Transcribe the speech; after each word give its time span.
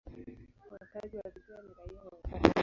Wakazi 0.71 1.15
wa 1.17 1.23
visiwa 1.29 1.61
ni 1.61 1.69
raia 1.77 2.01
wa 2.01 2.11
Ufaransa. 2.11 2.51